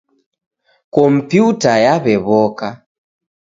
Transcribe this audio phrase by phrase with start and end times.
[0.93, 2.67] Kompyuta yaw'ew'oka.